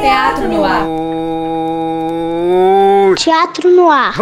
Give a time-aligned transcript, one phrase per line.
[0.00, 0.84] Teatro no ar.
[3.16, 4.14] Teatro no ar.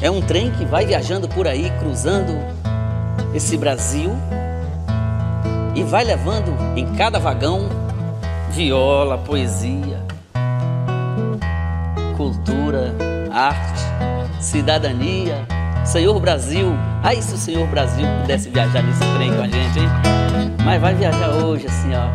[0.00, 2.36] É um trem que vai viajando por aí, cruzando
[3.34, 4.14] esse Brasil
[5.74, 7.68] e vai levando em cada vagão
[8.50, 10.02] viola, poesia,
[12.16, 12.94] cultura,
[13.30, 13.82] arte,
[14.40, 15.46] cidadania.
[15.84, 19.88] Senhor Brasil, ai se o Senhor Brasil pudesse viajar nesse trem com a gente, hein?
[20.64, 22.08] Mas vai viajar hoje assim, ó.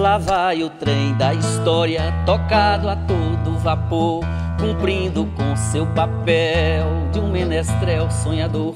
[0.00, 3.29] Lá vai o trem da história, tocado a todo
[3.60, 4.24] vapor,
[4.58, 8.74] cumprindo com seu papel de um menestrel sonhador.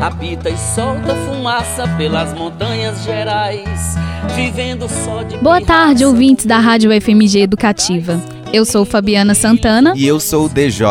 [0.00, 3.96] Apita e solta fumaça pelas montanhas gerais,
[4.34, 5.36] vivendo só de.
[5.38, 8.20] Boa tarde, ouvintes da Rádio FMG Educativa.
[8.52, 9.92] Eu sou Fabiana Santana.
[9.96, 10.86] E eu sou o DJ.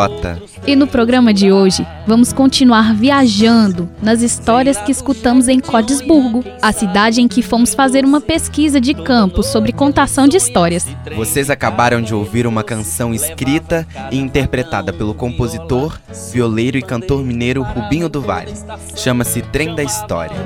[0.66, 6.72] E no programa de hoje, vamos continuar viajando nas histórias que escutamos em Codesburgo, a
[6.72, 10.84] cidade em que fomos fazer uma pesquisa de campo sobre contação de histórias.
[11.14, 16.00] Vocês acabaram de ouvir uma canção escrita e interpretada pelo compositor,
[16.32, 18.52] violeiro e cantor mineiro Rubinho do Vale.
[18.96, 20.36] Chama-se Trem da História.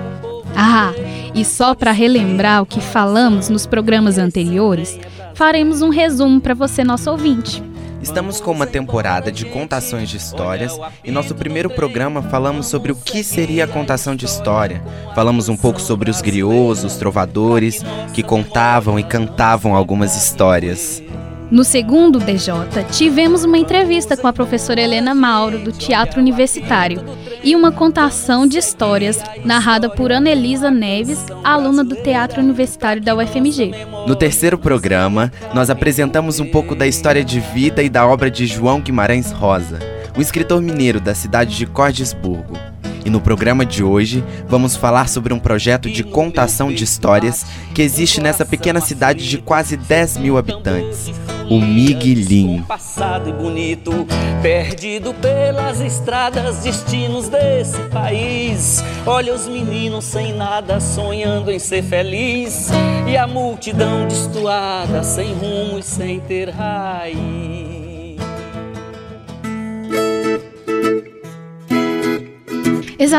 [0.55, 0.93] Ah,
[1.35, 4.99] e só para relembrar o que falamos nos programas anteriores,
[5.35, 7.70] faremos um resumo para você, nosso ouvinte.
[8.03, 12.97] Estamos com uma temporada de contações de histórias e nosso primeiro programa falamos sobre o
[12.97, 14.83] que seria a contação de história.
[15.15, 17.85] Falamos um pouco sobre os griots, os trovadores
[18.15, 21.03] que contavam e cantavam algumas histórias.
[21.51, 22.55] No segundo DJ,
[22.93, 27.03] tivemos uma entrevista com a professora Helena Mauro, do Teatro Universitário,
[27.43, 33.73] e uma contação de histórias narrada por Anelisa Neves, aluna do Teatro Universitário da UFMG.
[34.07, 38.47] No terceiro programa, nós apresentamos um pouco da história de vida e da obra de
[38.47, 39.81] João Guimarães Rosa,
[40.17, 42.57] um escritor mineiro da cidade de Cordesburgo.
[43.05, 47.83] E no programa de hoje, vamos falar sobre um projeto de contação de histórias que
[47.83, 51.11] existe nessa pequena cidade de quase 10 mil habitantes,
[51.49, 52.63] o Miguelim.
[52.63, 54.07] Passado e bonito,
[54.43, 58.85] perdido pelas estradas, destinos desse país.
[59.07, 62.69] Olha os meninos sem nada, sonhando em ser feliz.
[63.09, 67.50] E a multidão destoada, sem rumo e sem ter raiz.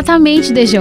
[0.01, 0.79] Exatamente, DJ.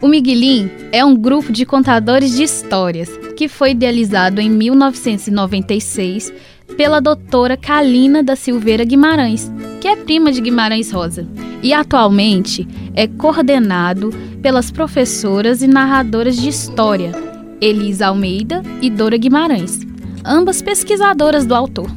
[0.00, 6.32] O Miguelim é um grupo de contadores de histórias que foi idealizado em 1996
[6.74, 11.28] pela doutora Kalina da Silveira Guimarães, que é prima de Guimarães Rosa,
[11.62, 14.08] e atualmente é coordenado
[14.40, 17.12] pelas professoras e narradoras de história
[17.60, 19.80] Elisa Almeida e Dora Guimarães,
[20.24, 21.90] ambas pesquisadoras do autor.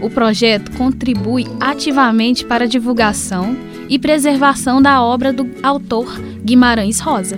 [0.00, 7.36] O projeto contribui ativamente para a divulgação e preservação da obra do autor Guimarães Rosa.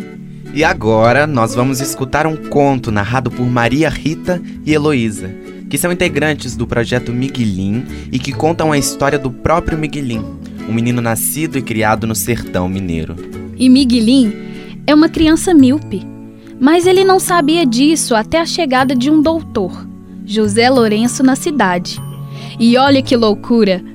[0.54, 5.34] E agora nós vamos escutar um conto narrado por Maria Rita e Heloísa,
[5.68, 10.24] que são integrantes do projeto Miguelim e que contam a história do próprio Miguelim,
[10.68, 13.16] um menino nascido e criado no sertão mineiro.
[13.56, 14.32] E Miguelim
[14.86, 16.06] é uma criança míope,
[16.60, 19.88] mas ele não sabia disso até a chegada de um doutor,
[20.24, 22.00] José Lourenço, na cidade.
[22.60, 23.93] E olha que loucura!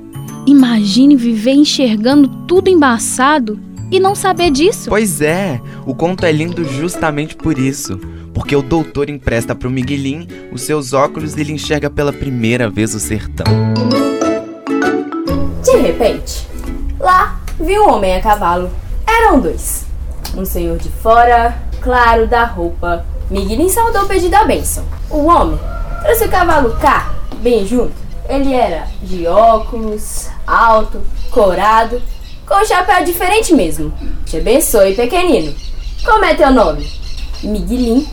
[0.49, 3.59] Imagine viver enxergando tudo embaçado
[3.91, 4.89] e não saber disso.
[4.89, 7.99] Pois é, o conto é lindo justamente por isso.
[8.33, 12.67] Porque o doutor empresta para o Miguelim os seus óculos e ele enxerga pela primeira
[12.67, 13.45] vez o sertão.
[15.63, 16.47] De repente,
[16.99, 18.71] lá viu um homem a cavalo.
[19.05, 19.85] Eram dois.
[20.35, 23.05] Um senhor de fora, claro da roupa.
[23.29, 24.83] Miguelim saudou pedido a bênção.
[25.11, 25.59] O homem
[26.01, 27.93] trouxe o cavalo cá, bem junto.
[28.27, 32.01] Ele era de óculos, alto, corado,
[32.47, 33.93] com um chapéu diferente mesmo.
[34.25, 35.55] Te abençoe, pequenino.
[36.03, 36.91] Como é teu nome?
[37.43, 38.07] Miguelim.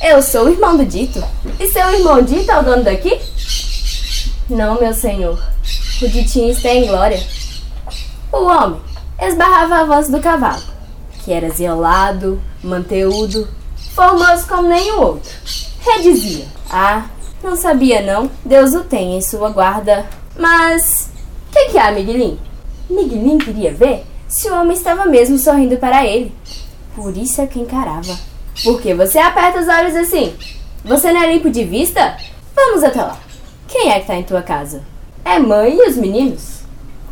[0.00, 1.22] Eu sou o irmão do Dito.
[1.58, 3.20] E seu irmão Dito é o dono daqui?
[4.48, 5.42] Não, meu senhor.
[6.02, 7.22] O Ditinho está em glória.
[8.32, 8.80] O homem
[9.20, 10.62] esbarrava a voz do cavalo,
[11.22, 13.46] que era zelado, manteúdo,
[13.94, 15.30] formoso como nenhum outro.
[15.80, 17.06] Redizia: Ah,
[17.42, 18.30] não sabia não.
[18.44, 20.06] Deus o tem em sua guarda.
[20.38, 21.09] Mas
[21.60, 22.38] que, que há, Miguelim?
[22.88, 26.32] Miguelim queria ver se o homem estava mesmo sorrindo para ele.
[26.94, 28.16] Por isso é que encarava.
[28.64, 30.34] Por que você aperta os olhos assim?
[30.84, 32.16] Você não é limpo de vista?
[32.54, 33.18] Vamos até lá.
[33.68, 34.82] Quem é que tá em tua casa?
[35.24, 36.60] É mãe e os meninos?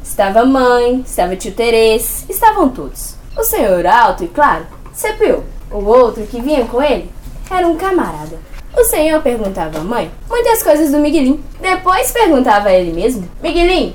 [0.02, 3.14] Estava mãe, estava tio Terês, estavam todos.
[3.36, 5.44] O senhor alto e claro, Cepeu.
[5.70, 7.10] O outro que vinha com ele
[7.50, 8.38] era um camarada.
[8.76, 11.42] O senhor perguntava à mãe muitas coisas do Miguelim.
[11.60, 13.94] Depois perguntava a ele mesmo: Miguelim,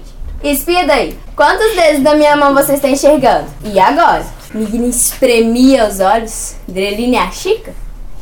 [0.52, 1.18] espia daí.
[1.36, 3.48] Quantos dedos da minha mão você está enxergando?
[3.64, 4.26] E agora?
[4.54, 6.56] Miguelim espremia os olhos.
[6.68, 7.74] Dreline e a Chica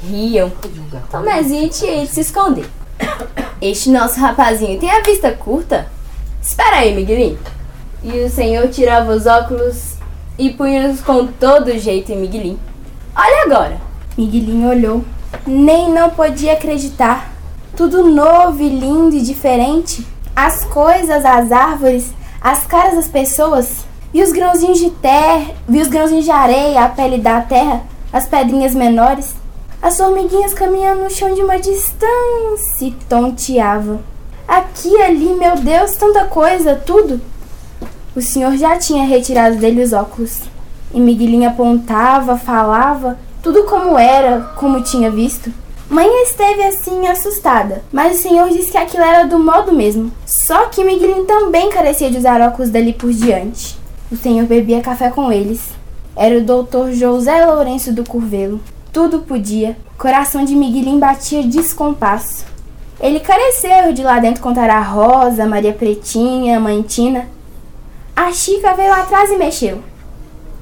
[0.03, 0.51] riam.
[1.09, 2.65] Tomezinho tinha de se esconder.
[3.61, 5.87] Este nosso rapazinho tem a vista curta?
[6.41, 7.37] Espera aí, Miguelim.
[8.03, 9.95] E o senhor tirava os óculos
[10.37, 12.59] e punha-os com todo jeito em Miguelim.
[13.15, 13.77] Olha agora.
[14.17, 15.05] Miguelinho olhou.
[15.45, 17.31] Nem não podia acreditar.
[17.75, 20.05] Tudo novo e lindo e diferente.
[20.35, 23.85] As coisas, as árvores, as caras das pessoas.
[24.13, 28.27] E os grãozinhos de terra, e os grãozinhos de areia, a pele da terra, as
[28.27, 29.35] pedrinhas menores.
[29.81, 33.99] As formiguinhas caminhando no chão de uma distância e tonteava.
[34.47, 37.21] Aqui ali, meu Deus, tanta coisa, tudo.
[38.15, 40.41] O senhor já tinha retirado dele os óculos.
[40.93, 45.51] E Miguelinho apontava, falava, tudo como era, como tinha visto.
[45.91, 50.09] Mãe esteve assim assustada, mas o senhor disse que aquilo era do modo mesmo.
[50.25, 53.77] Só que Miguelinho também carecia de usar óculos dali por diante.
[54.09, 55.59] O senhor bebia café com eles.
[56.15, 58.61] Era o doutor José Lourenço do Curvelo.
[58.93, 59.75] Tudo podia.
[59.97, 62.45] Coração de Miguelinho batia descompasso.
[62.97, 67.27] Ele careceu de lá dentro contar a Rosa, Maria Pretinha, Mãe Tina.
[68.15, 69.83] A Chica veio atrás e mexeu.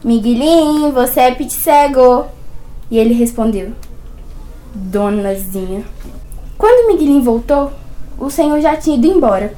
[0.03, 2.25] Miguelinho, você é pit cego.
[2.89, 3.73] E ele respondeu:
[4.79, 5.83] Donazinha.
[6.57, 7.71] Quando Miguelinho voltou,
[8.17, 9.53] o senhor já tinha ido embora.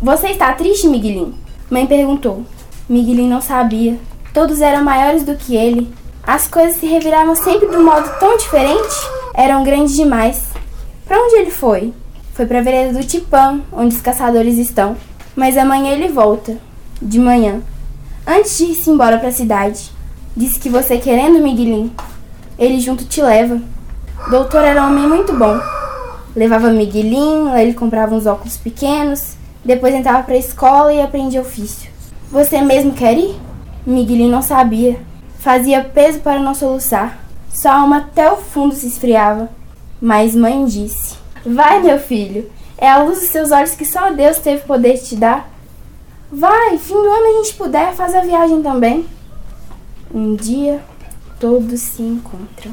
[0.00, 1.34] Você está triste, Miguelinho?
[1.70, 2.44] Mãe perguntou.
[2.88, 3.98] Miguelinho não sabia.
[4.34, 5.90] Todos eram maiores do que ele.
[6.22, 8.94] As coisas se reviravam sempre de um modo tão diferente.
[9.34, 10.42] Eram grandes demais.
[11.06, 11.94] Para onde ele foi?
[12.34, 14.96] Foi para a vereda do Tipã, onde os caçadores estão.
[15.34, 16.58] Mas amanhã ele volta.
[17.00, 17.62] De manhã.
[18.26, 19.90] Antes de ir-se embora para a cidade.
[20.36, 21.90] Disse que você querendo, Miguelinho,
[22.58, 23.60] ele junto te leva.
[24.30, 25.60] Doutor era um homem muito bom.
[26.34, 31.90] Levava Miguelinho, ele comprava uns óculos pequenos, depois entrava para a escola e aprendia ofício.
[32.30, 33.36] Você mesmo quer ir?
[33.86, 34.98] Miguelinho não sabia.
[35.38, 37.18] Fazia peso para não soluçar.
[37.48, 39.48] Sua alma até o fundo se esfriava.
[40.00, 42.50] Mas mãe disse: Vai, meu filho.
[42.76, 45.48] É a luz dos seus olhos que só Deus teve poder de te dar.
[46.30, 49.06] Vai, fim do ano a gente puder, faz a viagem também.
[50.12, 50.82] Um dia
[51.38, 52.72] todos se encontram.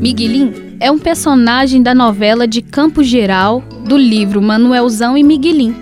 [0.00, 5.74] Miguelim é um personagem da novela de Campo Geral do livro Manuelzão e Miguelim,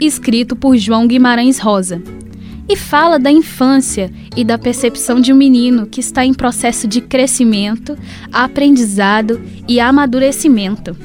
[0.00, 2.02] escrito por João Guimarães Rosa,
[2.68, 7.00] e fala da infância e da percepção de um menino que está em processo de
[7.00, 7.96] crescimento,
[8.32, 10.96] aprendizado e amadurecimento.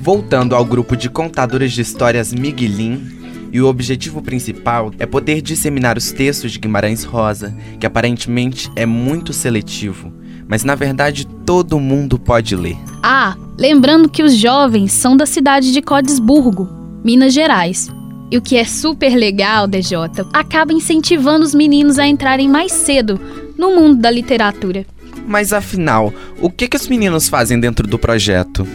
[0.00, 3.21] Voltando ao grupo de contadores de histórias Miguelim,
[3.52, 8.86] e o objetivo principal é poder disseminar os textos de Guimarães Rosa, que aparentemente é
[8.86, 10.12] muito seletivo,
[10.48, 12.78] mas na verdade todo mundo pode ler.
[13.02, 16.68] Ah, lembrando que os jovens são da cidade de Codesburgo,
[17.04, 17.90] Minas Gerais.
[18.30, 19.98] E o que é super legal, DJ,
[20.32, 23.20] acaba incentivando os meninos a entrarem mais cedo
[23.58, 24.86] no mundo da literatura.
[25.26, 28.66] Mas afinal, o que, que os meninos fazem dentro do projeto?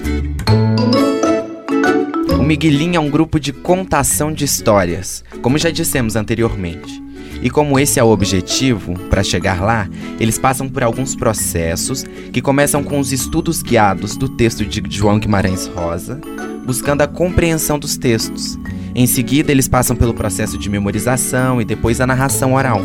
[2.47, 7.03] Miguelinho é um grupo de contação de histórias, como já dissemos anteriormente.
[7.41, 12.41] E como esse é o objetivo, para chegar lá, eles passam por alguns processos que
[12.41, 16.21] começam com os estudos guiados do texto de João Guimarães Rosa,
[16.65, 18.57] buscando a compreensão dos textos.
[18.95, 22.81] Em seguida, eles passam pelo processo de memorização e depois a narração oral.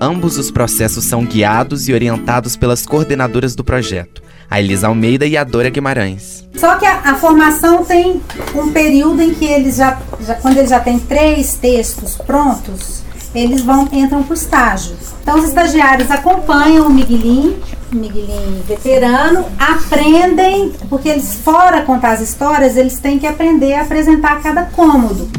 [0.00, 4.21] Ambos os processos são guiados e orientados pelas coordenadoras do projeto,
[4.52, 6.46] a Elisa Almeida e a Dora Guimarães.
[6.54, 8.20] Só que a, a, formação tem
[8.54, 13.02] um período em que eles já, já quando eles já têm três textos prontos,
[13.34, 14.94] eles vão entram para o estágio.
[15.22, 17.56] Então os estagiários acompanham o Miguelim,
[17.90, 23.82] o Miguelim veterano, aprendem, porque eles fora contar as histórias, eles têm que aprender a
[23.82, 25.30] apresentar cada cômodo.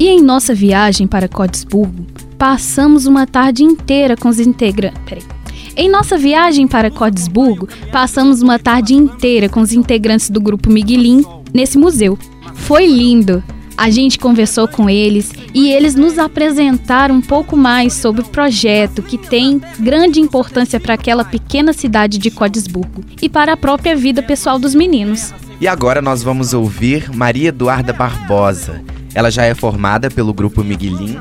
[0.00, 2.04] E em nossa viagem para Codesburgo,
[2.36, 5.00] passamos uma tarde inteira com os integrantes.
[5.06, 5.35] Peraí.
[5.78, 11.22] Em nossa viagem para Codesburgo, passamos uma tarde inteira com os integrantes do grupo Miguelim
[11.52, 12.18] nesse museu.
[12.54, 13.44] Foi lindo!
[13.76, 19.02] A gente conversou com eles e eles nos apresentaram um pouco mais sobre o projeto
[19.02, 24.22] que tem grande importância para aquela pequena cidade de Codesburgo e para a própria vida
[24.22, 25.34] pessoal dos meninos.
[25.60, 28.82] E agora nós vamos ouvir Maria Eduarda Barbosa.
[29.14, 31.18] Ela já é formada pelo grupo Miguelim,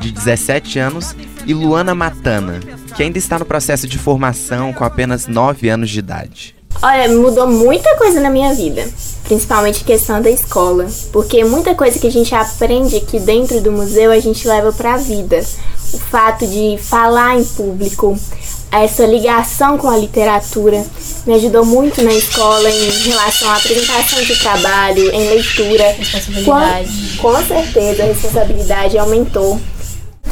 [0.00, 1.14] de 17 anos,
[1.46, 2.60] e Luana Matana,
[2.94, 6.56] que ainda está no processo de formação com apenas 9 anos de idade.
[6.82, 8.86] Olha, mudou muita coisa na minha vida,
[9.24, 14.10] principalmente questão da escola, porque muita coisa que a gente aprende aqui dentro do museu
[14.10, 15.42] a gente leva para a vida.
[15.92, 18.18] O fato de falar em público,
[18.70, 20.84] essa ligação com a literatura
[21.26, 25.92] me ajudou muito na escola em relação à apresentação de trabalho, em leitura.
[25.92, 27.18] Responsabilidade.
[27.18, 29.58] Com, com certeza, a responsabilidade aumentou.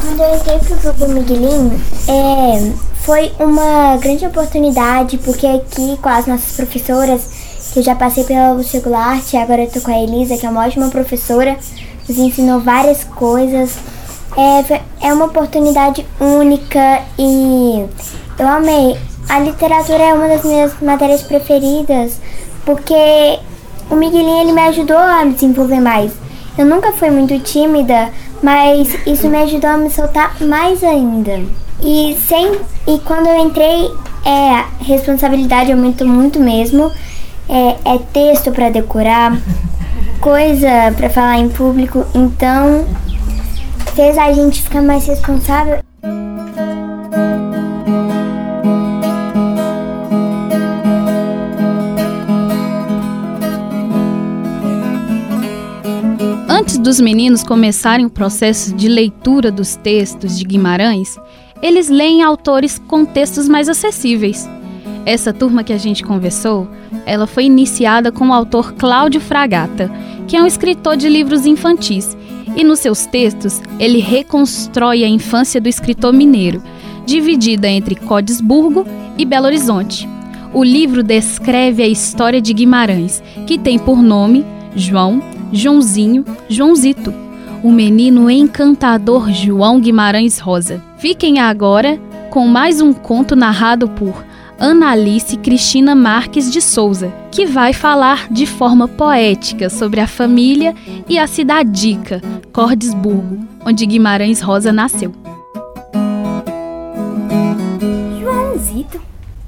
[0.05, 2.73] Quando eu entrei pro Grupo Miguelinho, é,
[3.05, 7.23] foi uma grande oportunidade, porque aqui com as nossas professoras,
[7.73, 10.51] que eu já passei pela Lucia Arte, agora eu tô com a Elisa, que é
[10.51, 11.57] uma ótima professora,
[12.07, 13.79] nos ensinou várias coisas.
[14.37, 17.87] É, é uma oportunidade única e
[18.39, 18.99] eu amei.
[19.27, 22.21] A literatura é uma das minhas matérias preferidas,
[22.67, 23.39] porque
[23.91, 26.13] o Miguelinho ele me ajudou a me desenvolver mais.
[26.59, 28.13] Eu nunca fui muito tímida,
[28.45, 31.43] mas isso me ajudou a me soltar mais ainda.
[31.83, 32.53] E sem
[32.87, 33.91] e quando eu entrei,
[34.23, 36.93] é a responsabilidade aumentou muito mesmo.
[37.49, 39.39] É, é texto para decorar,
[40.21, 42.85] coisa para falar em público, então
[43.95, 45.84] fez a gente ficar mais responsável.
[56.85, 61.19] Dos meninos começarem o processo de leitura dos textos de Guimarães,
[61.63, 64.47] eles leem autores com textos mais acessíveis.
[65.07, 66.69] Essa turma que a gente conversou,
[67.07, 69.91] ela foi iniciada com o autor Cláudio Fragata,
[70.29, 72.15] que é um escritor de livros infantis,
[72.55, 76.63] e nos seus textos ele reconstrói a infância do escritor mineiro,
[77.07, 78.87] dividida entre Codesburgo
[79.17, 80.07] e Belo Horizonte.
[80.53, 84.45] O livro descreve a história de Guimarães, que tem por nome
[84.77, 85.23] João,
[85.55, 87.15] Joãozinho, Joãozito,
[87.63, 90.83] o menino encantador João Guimarães Rosa.
[90.99, 91.97] Fiquem agora
[92.29, 94.25] com mais um conto narrado por
[94.59, 100.75] Analice Cristina Marques de Souza, que vai falar de forma poética sobre a família
[101.09, 102.21] e a cidadica
[102.53, 105.15] Cordesburgo, onde Guimarães Rosa nasceu.
[108.21, 109.01] Joãozito,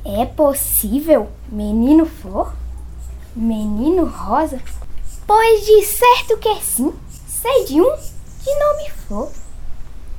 [0.04, 1.26] é possível?
[1.50, 2.54] Menino flor?
[3.34, 4.60] Menino rosa?
[5.26, 6.92] Pois de certo que sim,
[7.26, 9.32] sei de um de nome flor.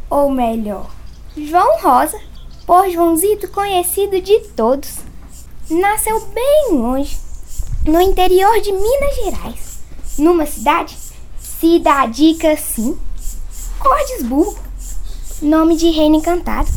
[0.09, 0.89] Ou melhor,
[1.37, 2.19] João Rosa,
[2.65, 4.97] por Joãozito conhecido de todos.
[5.69, 7.17] Nasceu bem longe,
[7.85, 9.79] no interior de Minas Gerais,
[10.17, 10.97] numa cidade,
[11.39, 12.99] cidadica sim,
[13.79, 14.59] Cordesburgo,
[15.41, 16.69] nome de reino encantado.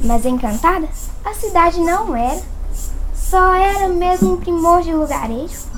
[0.00, 0.88] Mas encantada,
[1.24, 2.42] a cidade não era,
[3.14, 5.73] só era mesmo um primor de lugarejo,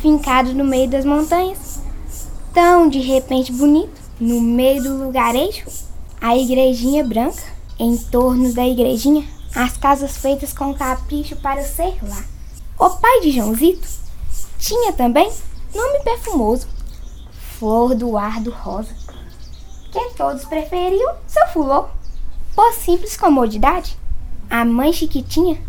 [0.00, 1.80] fincado no meio das montanhas,
[2.52, 5.64] tão de repente bonito, no meio do lugarejo,
[6.20, 7.42] a igrejinha branca,
[7.78, 12.24] em torno da igrejinha, as casas feitas com capricho para ser lá.
[12.78, 13.86] O pai de Joãozito
[14.58, 15.30] tinha também
[15.74, 16.66] nome perfumoso,
[17.58, 18.94] Flor do Ardo Rosa,
[19.92, 21.86] que todos preferiam seu fulô.
[22.54, 23.96] Por simples comodidade,
[24.48, 25.60] a mãe chiquitinha,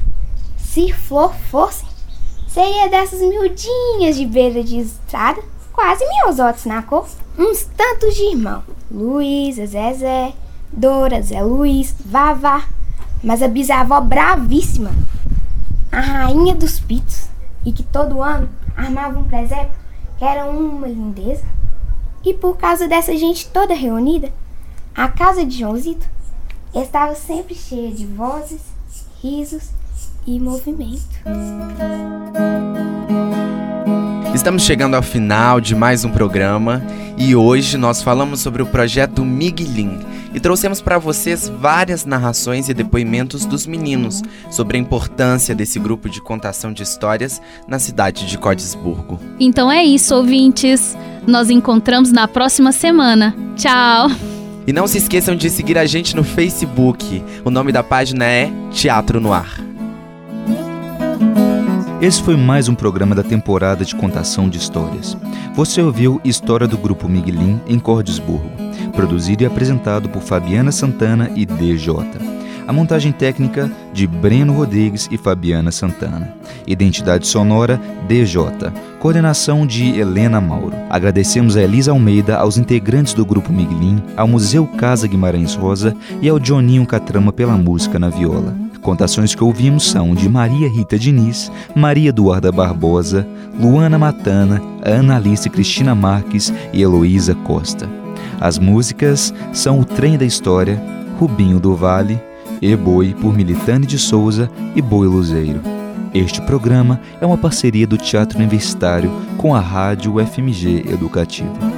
[0.58, 1.86] se Flor fosse,
[2.54, 5.42] seria dessas miudinhas de beira de estrada,
[5.72, 10.34] quase miosotes na cor, uns tantos de irmão, Luísa, Zezé,
[10.72, 12.66] Dora, Zé Luiz, Vavá,
[13.24, 14.92] mas a bisavó bravíssima,
[15.92, 17.30] a rainha dos pitos,
[17.66, 19.80] e que todo ano armava um presépio
[20.18, 21.46] que era uma lindeza.
[22.24, 24.32] E por causa dessa gente toda reunida,
[24.94, 26.08] a casa de Joãozito
[26.76, 28.62] estava sempre cheia de vozes,
[29.22, 29.70] risos
[30.26, 31.02] e movimento.
[34.34, 36.82] Estamos chegando ao final de mais um programa
[37.18, 40.00] e hoje nós falamos sobre o projeto Miguelin
[40.34, 46.10] e trouxemos para vocês várias narrações e depoimentos dos meninos sobre a importância desse grupo
[46.10, 49.20] de contação de histórias na cidade de Codesburgo.
[49.40, 50.98] Então é isso, ouvintes.
[51.28, 53.36] Nós encontramos na próxima semana.
[53.56, 54.10] Tchau!
[54.66, 57.22] E não se esqueçam de seguir a gente no Facebook.
[57.44, 59.71] O nome da página é Teatro no Ar.
[62.02, 65.16] Esse foi mais um programa da temporada de contação de histórias.
[65.54, 68.50] Você ouviu História do Grupo Miguelin em Cordesburgo,
[68.92, 71.94] produzido e apresentado por Fabiana Santana e DJ.
[72.68, 76.36] A montagem técnica de Breno Rodrigues e Fabiana Santana.
[76.66, 78.46] Identidade sonora DJ.
[79.00, 80.74] Coordenação de Helena Mauro.
[80.90, 86.28] Agradecemos a Elisa Almeida, aos integrantes do Grupo Miguelin, ao Museu Casa Guimarães Rosa e
[86.28, 88.71] ao Johninho Catrama pela música na viola.
[88.82, 93.28] Contações que ouvimos são de Maria Rita Diniz, Maria Eduarda Barbosa,
[93.60, 97.88] Luana Matana, Ana Alice Cristina Marques e Heloísa Costa.
[98.40, 100.82] As músicas são O Trem da História,
[101.20, 102.20] Rubinho do Vale,
[102.60, 105.62] E Boi por Militane de Souza e Boi Luzeiro.
[106.14, 111.71] Este programa é uma parceria do Teatro Universitário com a Rádio UFMG Educativa.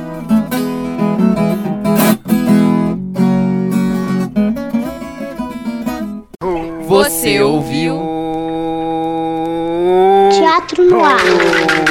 [6.93, 7.99] Você ouviu?
[10.31, 11.82] Teatro no ar.